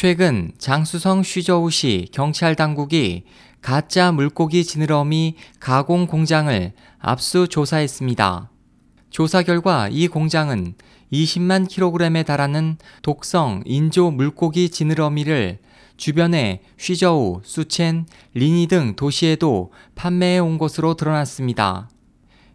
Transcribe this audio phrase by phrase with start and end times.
[0.00, 3.24] 최근 장수성 쉬저우시 경찰 당국이
[3.60, 8.48] 가짜 물고기 지느러미 가공 공장을 압수 조사했습니다.
[9.10, 10.74] 조사 결과 이 공장은
[11.12, 15.58] 20만 킬로그램에 달하는 독성 인조 물고기 지느러미를
[15.96, 21.90] 주변의 쉬저우, 수첸, 리니 등 도시에도 판매해 온 것으로 드러났습니다.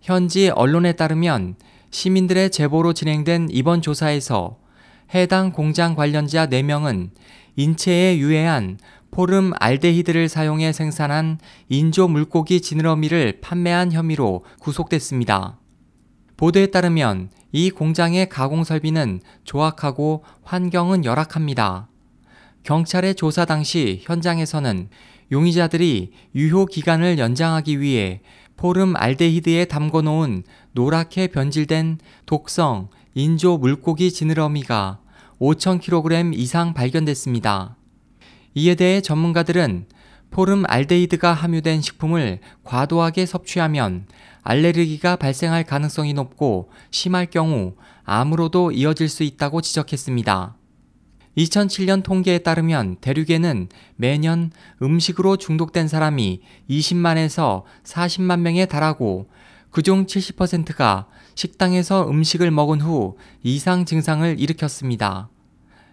[0.00, 1.56] 현지 언론에 따르면
[1.90, 4.56] 시민들의 제보로 진행된 이번 조사에서
[5.14, 7.10] 해당 공장 관련자 4명은
[7.56, 8.78] 인체에 유해한
[9.10, 15.58] 포름 알데히드를 사용해 생산한 인조 물고기 지느러미를 판매한 혐의로 구속됐습니다.
[16.36, 21.88] 보도에 따르면 이 공장의 가공 설비는 조악하고 환경은 열악합니다.
[22.64, 24.90] 경찰의 조사 당시 현장에서는
[25.32, 28.20] 용의자들이 유효 기간을 연장하기 위해
[28.56, 35.00] 포름 알데히드에 담궈 놓은 노랗게 변질된 독성 인조 물고기 지느러미가
[35.40, 37.76] 5,000kg 이상 발견됐습니다.
[38.54, 39.86] 이에 대해 전문가들은
[40.30, 44.06] 포름 알데히드가 함유된 식품을 과도하게 섭취하면
[44.42, 50.56] 알레르기가 발생할 가능성이 높고 심할 경우 암으로도 이어질 수 있다고 지적했습니다.
[51.36, 59.28] 2007년 통계에 따르면 대륙에는 매년 음식으로 중독된 사람이 20만에서 40만 명에 달하고
[59.70, 65.28] 그중 70%가 식당에서 음식을 먹은 후 이상 증상을 일으켰습니다.